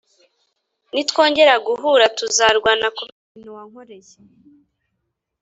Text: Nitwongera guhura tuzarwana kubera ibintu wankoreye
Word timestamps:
Nitwongera 0.93 1.53
guhura 1.65 2.05
tuzarwana 2.17 2.85
kubera 2.97 3.19
ibintu 3.29 3.51
wankoreye 3.57 4.15